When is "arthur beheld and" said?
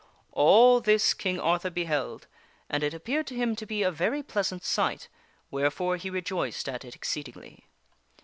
1.39-2.81